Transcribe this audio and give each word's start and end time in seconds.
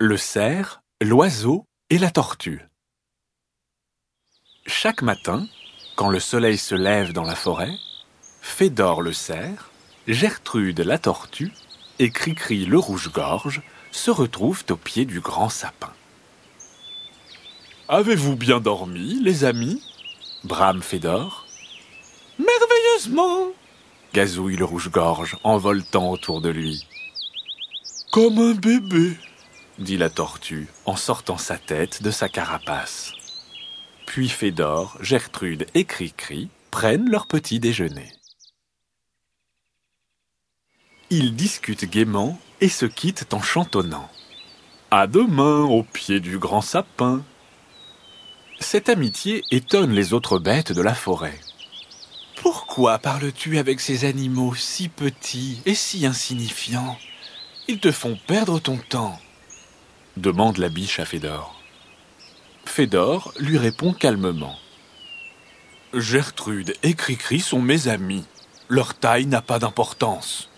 Le 0.00 0.16
cerf, 0.16 0.82
l'oiseau 1.00 1.66
et 1.88 1.98
la 1.98 2.10
tortue. 2.10 2.66
Chaque 4.66 5.02
matin, 5.02 5.46
quand 5.94 6.10
le 6.10 6.18
soleil 6.18 6.58
se 6.58 6.74
lève 6.74 7.12
dans 7.12 7.22
la 7.22 7.36
forêt, 7.36 7.72
Fédor 8.42 9.02
le 9.02 9.12
cerf, 9.12 9.70
Gertrude 10.08 10.80
la 10.80 10.98
tortue 10.98 11.52
et 12.00 12.10
Cricri 12.10 12.66
le 12.66 12.76
rouge-gorge 12.76 13.62
se 13.92 14.10
retrouvent 14.10 14.64
au 14.70 14.76
pied 14.76 15.04
du 15.04 15.20
grand 15.20 15.48
sapin. 15.48 15.92
Avez-vous 17.88 18.34
bien 18.34 18.58
dormi, 18.58 19.20
les 19.22 19.44
amis? 19.44 19.80
brame 20.42 20.82
Fédor. 20.82 21.46
Merveilleusement 22.40 23.52
gazouille 24.12 24.56
le 24.56 24.64
rouge-gorge 24.64 25.36
en 25.44 25.56
voltant 25.56 26.10
autour 26.10 26.40
de 26.40 26.48
lui. 26.48 26.84
Comme 28.10 28.38
un 28.38 28.54
bébé 28.54 29.16
dit 29.78 29.96
la 29.96 30.10
tortue 30.10 30.68
en 30.84 30.96
sortant 30.96 31.38
sa 31.38 31.58
tête 31.58 32.02
de 32.02 32.10
sa 32.10 32.28
carapace. 32.28 33.12
Puis 34.06 34.28
Fédor, 34.28 34.96
Gertrude 35.00 35.66
et 35.74 35.84
Cricri 35.84 36.48
prennent 36.70 37.10
leur 37.10 37.26
petit 37.26 37.60
déjeuner. 37.60 38.12
Ils 41.10 41.34
discutent 41.34 41.84
gaiement 41.84 42.38
et 42.60 42.68
se 42.68 42.86
quittent 42.86 43.32
en 43.34 43.42
chantonnant. 43.42 44.08
À 44.90 45.06
demain 45.06 45.62
au 45.62 45.82
pied 45.82 46.20
du 46.20 46.38
grand 46.38 46.60
sapin. 46.60 47.24
Cette 48.60 48.88
amitié 48.88 49.42
étonne 49.50 49.92
les 49.92 50.12
autres 50.12 50.38
bêtes 50.38 50.72
de 50.72 50.82
la 50.82 50.94
forêt. 50.94 51.38
Pourquoi 52.36 52.98
parles-tu 52.98 53.58
avec 53.58 53.80
ces 53.80 54.04
animaux 54.04 54.54
si 54.54 54.88
petits 54.88 55.60
et 55.66 55.74
si 55.74 56.06
insignifiants? 56.06 56.96
Ils 57.68 57.80
te 57.80 57.90
font 57.90 58.18
perdre 58.26 58.58
ton 58.60 58.76
temps 58.76 59.18
demande 60.16 60.58
la 60.58 60.68
biche 60.68 61.00
à 61.00 61.04
Fédor. 61.04 61.60
Fédor 62.64 63.32
lui 63.38 63.58
répond 63.58 63.92
calmement. 63.92 64.56
Gertrude 65.92 66.74
et 66.82 66.94
Cricri 66.94 67.40
sont 67.40 67.60
mes 67.60 67.88
amis. 67.88 68.24
Leur 68.68 68.94
taille 68.94 69.26
n'a 69.26 69.42
pas 69.42 69.58
d'importance. 69.58 70.48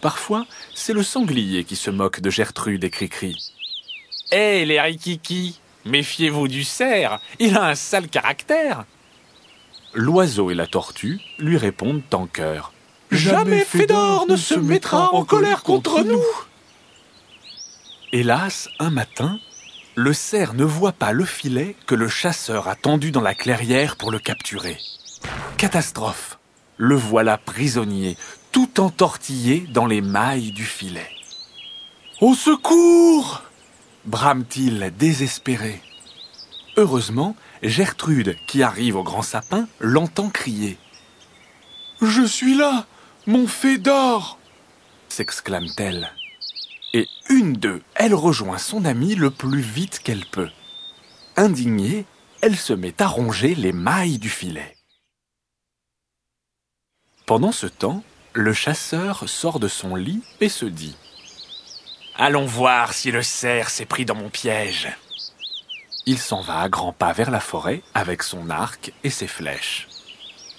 Parfois, 0.00 0.46
c'est 0.74 0.94
le 0.94 1.02
sanglier 1.02 1.64
qui 1.64 1.76
se 1.76 1.90
moque 1.90 2.20
de 2.20 2.30
Gertrude 2.30 2.84
et 2.84 2.90
Cricri. 2.90 3.36
Hé, 4.32 4.64
les 4.64 4.80
rikiki 4.80 5.60
Méfiez-vous 5.84 6.48
du 6.48 6.64
cerf 6.64 7.20
Il 7.38 7.56
a 7.56 7.66
un 7.66 7.74
sale 7.74 8.08
caractère 8.08 8.84
L'oiseau 9.94 10.50
et 10.50 10.54
la 10.54 10.66
tortue 10.66 11.20
lui 11.38 11.56
répondent 11.56 12.02
en 12.12 12.26
chœur. 12.26 12.72
Jamais 13.10 13.64
Fédor 13.64 14.26
ne 14.28 14.36
se 14.36 14.54
mettra 14.54 15.12
en 15.14 15.24
colère 15.24 15.62
contre 15.62 16.02
nous 16.02 16.22
Hélas, 18.12 18.68
un 18.80 18.90
matin, 18.90 19.38
le 19.94 20.12
cerf 20.12 20.54
ne 20.54 20.64
voit 20.64 20.90
pas 20.90 21.12
le 21.12 21.24
filet 21.24 21.76
que 21.86 21.94
le 21.94 22.08
chasseur 22.08 22.66
a 22.66 22.74
tendu 22.74 23.12
dans 23.12 23.20
la 23.20 23.36
clairière 23.36 23.94
pour 23.94 24.10
le 24.10 24.18
capturer. 24.18 24.78
Catastrophe 25.56 26.40
Le 26.76 26.96
voilà 26.96 27.38
prisonnier, 27.38 28.16
tout 28.50 28.80
entortillé 28.80 29.60
dans 29.72 29.86
les 29.86 30.00
mailles 30.00 30.50
du 30.50 30.64
filet. 30.64 31.08
Au 32.20 32.34
secours 32.34 33.44
brame-t-il 34.06 34.92
désespéré. 34.98 35.80
Heureusement, 36.76 37.36
Gertrude, 37.62 38.36
qui 38.48 38.64
arrive 38.64 38.96
au 38.96 39.04
grand 39.04 39.22
sapin, 39.22 39.68
l'entend 39.78 40.30
crier. 40.30 40.78
Je 42.02 42.22
suis 42.22 42.56
là, 42.56 42.86
mon 43.28 43.46
fait 43.46 43.78
d'or 43.78 44.36
s'exclame-t-elle 45.08 46.12
et 46.92 47.08
une 47.28 47.54
d'eux, 47.54 47.82
elle 47.94 48.14
rejoint 48.14 48.58
son 48.58 48.84
amie 48.84 49.14
le 49.14 49.30
plus 49.30 49.60
vite 49.60 50.00
qu'elle 50.00 50.26
peut. 50.26 50.50
Indignée, 51.36 52.04
elle 52.40 52.56
se 52.56 52.72
met 52.72 53.00
à 53.00 53.06
ronger 53.06 53.54
les 53.54 53.72
mailles 53.72 54.18
du 54.18 54.28
filet. 54.28 54.76
Pendant 57.26 57.52
ce 57.52 57.66
temps, 57.66 58.02
le 58.32 58.52
chasseur 58.52 59.28
sort 59.28 59.60
de 59.60 59.68
son 59.68 59.94
lit 59.94 60.22
et 60.40 60.48
se 60.48 60.66
dit 60.66 60.96
Allons 62.16 62.46
voir 62.46 62.92
si 62.92 63.10
le 63.10 63.22
cerf 63.22 63.70
s'est 63.70 63.86
pris 63.86 64.04
dans 64.04 64.14
mon 64.14 64.28
piège. 64.28 64.88
Il 66.06 66.18
s'en 66.18 66.40
va 66.40 66.60
à 66.60 66.68
grands 66.68 66.92
pas 66.92 67.12
vers 67.12 67.30
la 67.30 67.40
forêt 67.40 67.82
avec 67.94 68.22
son 68.22 68.50
arc 68.50 68.92
et 69.04 69.10
ses 69.10 69.26
flèches. 69.26 69.88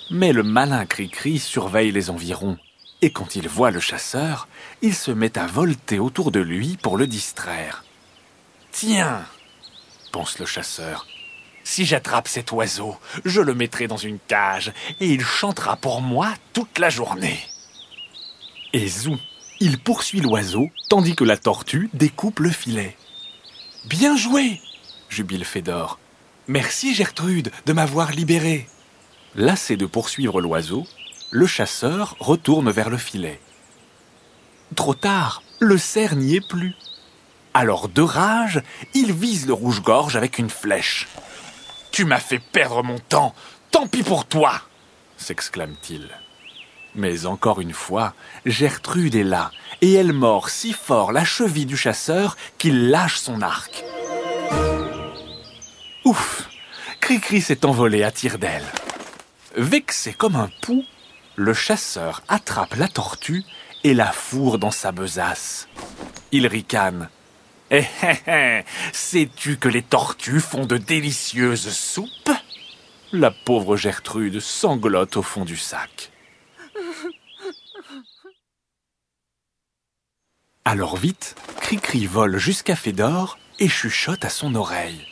Mais 0.10 0.34
le 0.34 0.44
malin 0.44 0.86
Cricri 0.86 1.40
surveille 1.40 1.92
les 1.92 2.10
environs 2.10 2.58
et 3.02 3.12
quand 3.12 3.36
il 3.36 3.48
voit 3.48 3.72
le 3.72 3.80
chasseur, 3.80 4.48
il 4.82 4.94
se 4.94 5.12
met 5.12 5.38
à 5.38 5.48
volter 5.48 6.00
autour 6.00 6.32
de 6.32 6.40
lui 6.40 6.78
pour 6.82 6.98
le 6.98 7.08
distraire. 7.08 7.84
Tiens, 8.72 9.26
pense 10.12 10.40
le 10.40 10.46
chasseur, 10.46 11.08
si 11.64 11.86
j'attrape 11.86 12.28
cet 12.28 12.52
oiseau, 12.52 12.98
je 13.26 13.42
le 13.42 13.54
mettrai 13.54 13.88
dans 13.88 13.98
une 13.98 14.20
cage 14.28 14.72
et 15.00 15.08
il 15.08 15.24
chantera 15.24 15.76
pour 15.78 16.02
moi 16.02 16.34
toute 16.54 16.80
la 16.80 16.90
journée. 16.90 17.40
Et 18.74 18.88
zou, 18.88 19.18
il 19.60 19.80
poursuit 19.80 20.22
l'oiseau 20.22 20.70
tandis 20.90 21.16
que 21.16 21.24
la 21.24 21.38
tortue 21.38 21.90
découpe 21.94 22.40
le 22.40 22.50
filet. 22.50 22.96
Bien 23.86 24.16
joué, 24.16 24.60
jubile 25.10 25.46
Fédor. 25.46 26.00
Merci 26.48 26.94
Gertrude 26.94 27.52
de 27.66 27.74
m'avoir 27.74 28.12
libéré. 28.12 28.68
Lassé 29.36 29.78
de 29.78 29.86
poursuivre 29.86 30.42
l'oiseau, 30.42 30.86
le 31.32 31.48
chasseur 31.48 32.16
retourne 32.20 32.70
vers 32.70 32.90
le 32.90 32.98
filet. 32.98 33.40
Trop 34.76 34.94
tard, 34.94 35.42
le 35.60 35.78
cerf 35.78 36.16
n'y 36.16 36.36
est 36.36 36.48
plus. 36.48 36.76
Alors 37.54 37.90
de 37.90 38.02
rage, 38.02 38.62
il 38.94 39.12
vise 39.14 39.48
le 39.48 39.54
rouge-gorge 39.54 40.16
avec 40.16 40.38
une 40.38 40.50
flèche. 40.50 41.08
Tu 41.92 42.06
m'as 42.06 42.20
fait 42.20 42.40
perdre 42.40 42.84
mon 42.84 43.00
temps, 43.00 43.34
tant 43.72 43.88
pis 43.88 44.04
pour 44.04 44.26
toi 44.26 44.62
s'exclame-t-il. 45.22 46.10
Mais 46.96 47.26
encore 47.26 47.62
une 47.62 47.74
fois, 47.74 48.14
Gertrude 48.46 49.16
est 49.16 49.24
là, 49.24 49.52
et 49.82 49.94
elle 49.94 50.14
mord 50.14 50.50
si 50.50 50.74
fort 50.74 51.12
la 51.12 51.24
cheville 51.24 51.66
du 51.66 51.78
chasseur 51.78 52.36
qu'il 52.58 52.90
lâche 52.90 53.20
son 53.20 53.42
arc. 53.42 53.84
Ouf 56.04 56.50
Cricri 57.00 57.42
s'est 57.42 57.66
envolé 57.66 58.04
à 58.04 58.12
tire 58.12 58.38
d'aile. 58.38 58.66
Vexé 59.56 60.14
comme 60.14 60.36
un 60.36 60.50
pou, 60.62 60.84
le 61.42 61.54
chasseur 61.56 62.22
attrape 62.28 62.76
la 62.76 62.88
tortue 62.88 63.44
et 63.84 63.96
la 63.96 64.12
fourre 64.12 64.60
dans 64.60 64.72
sa 64.72 64.92
besace. 64.92 65.68
Il 66.32 66.46
ricane. 66.46 67.10
Eh, 67.72 67.84
eh, 68.04 68.16
eh, 68.28 68.64
sais-tu 68.94 69.58
que 69.58 69.68
les 69.68 69.82
tortues 69.82 70.40
font 70.40 70.66
de 70.66 70.78
délicieuses 70.78 71.70
soupes? 71.70 72.32
La 73.12 73.32
pauvre 73.32 73.76
Gertrude 73.76 74.40
sanglote 74.40 75.18
au 75.18 75.24
fond 75.24 75.44
du 75.44 75.58
sac. 75.58 76.12
Alors 80.64 80.96
vite, 80.96 81.36
Cricri 81.60 82.06
vole 82.06 82.38
jusqu'à 82.38 82.76
Fédor 82.76 83.40
et 83.60 83.68
chuchote 83.68 84.26
à 84.26 84.30
son 84.30 84.54
oreille. 84.54 85.08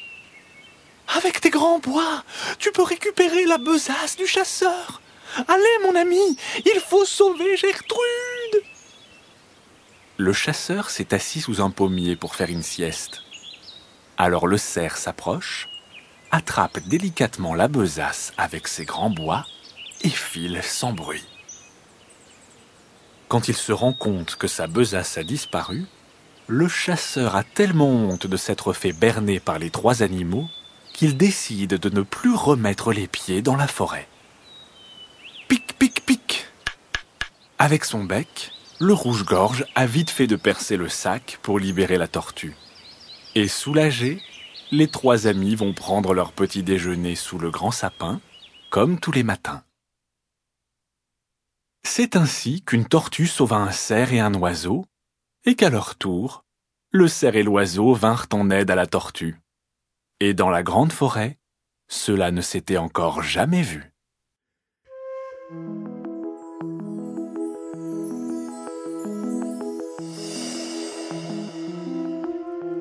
Avec 1.18 1.42
tes 1.42 1.50
grands 1.50 1.80
bois, 1.80 2.24
tu 2.60 2.72
peux 2.72 2.84
récupérer 2.84 3.46
la 3.46 3.58
besace 3.58 4.16
du 4.16 4.28
chasseur. 4.28 5.02
Allez, 5.48 5.86
mon 5.86 5.96
ami, 5.96 6.38
il 6.66 6.80
faut 6.80 7.06
sauver 7.06 7.56
Gertrude. 7.58 8.64
Le 10.18 10.34
chasseur 10.34 10.90
s'est 10.90 11.14
assis 11.14 11.42
sous 11.42 11.62
un 11.62 11.70
pommier 11.70 12.16
pour 12.16 12.36
faire 12.36 12.50
une 12.50 12.64
sieste. 12.64 13.22
Alors 14.18 14.48
le 14.48 14.58
cerf 14.58 14.98
s'approche, 14.98 15.70
attrape 16.32 16.80
délicatement 16.80 17.56
la 17.56 17.68
besace 17.68 18.34
avec 18.38 18.68
ses 18.68 18.86
grands 18.86 19.10
bois 19.10 19.46
et 20.02 20.10
file 20.10 20.62
sans 20.62 20.92
bruit. 20.92 21.26
Quand 23.30 23.48
il 23.48 23.56
se 23.56 23.72
rend 23.72 23.94
compte 23.94 24.36
que 24.36 24.48
sa 24.48 24.68
besace 24.68 25.18
a 25.18 25.24
disparu, 25.24 25.86
le 26.48 26.68
chasseur 26.68 27.36
a 27.36 27.44
tellement 27.44 27.90
honte 27.90 28.26
de 28.26 28.38
s'être 28.38 28.74
fait 28.74 28.92
berner 28.92 29.40
par 29.40 29.60
les 29.60 29.70
trois 29.70 30.02
animaux 30.02 30.50
qu'il 30.94 31.16
décide 31.16 31.76
de 31.76 31.90
ne 31.90 32.02
plus 32.02 32.34
remettre 32.34 32.92
les 32.92 33.08
pieds 33.08 33.42
dans 33.42 33.56
la 33.56 33.68
forêt. 33.68 34.08
Avec 37.62 37.84
son 37.84 38.06
bec, 38.06 38.54
le 38.80 38.94
rouge-gorge 38.94 39.66
a 39.76 39.86
vite 39.86 40.12
fait 40.12 40.28
de 40.28 40.38
percer 40.38 40.78
le 40.78 40.88
sac 40.88 41.40
pour 41.42 41.60
libérer 41.60 41.98
la 41.98 42.08
tortue. 42.08 42.56
Et 43.36 43.50
soulagés, 43.50 44.22
les 44.72 44.88
trois 44.88 45.28
amis 45.28 45.56
vont 45.56 45.74
prendre 45.74 46.14
leur 46.14 46.32
petit 46.32 46.64
déjeuner 46.64 47.16
sous 47.16 47.38
le 47.38 47.52
grand 47.52 47.72
sapin, 47.72 48.22
comme 48.70 48.98
tous 48.98 49.12
les 49.12 49.24
matins. 49.24 49.62
C'est 51.84 52.16
ainsi 52.16 52.62
qu'une 52.62 52.86
tortue 52.86 53.28
sauva 53.28 53.58
un 53.58 53.72
cerf 53.72 54.14
et 54.14 54.22
un 54.22 54.34
oiseau, 54.36 54.86
et 55.44 55.56
qu'à 55.56 55.70
leur 55.70 55.96
tour, 55.96 56.46
le 56.92 57.10
cerf 57.10 57.36
et 57.36 57.44
l'oiseau 57.44 57.94
vinrent 57.94 58.28
en 58.32 58.50
aide 58.52 58.72
à 58.72 58.76
la 58.76 58.88
tortue. 58.88 59.36
Et 60.22 60.34
dans 60.34 60.50
la 60.50 60.64
grande 60.64 60.94
forêt, 60.94 61.38
cela 61.90 62.32
ne 62.32 62.42
s'était 62.42 62.78
encore 62.78 63.22
jamais 63.22 63.64
vu. 63.64 63.92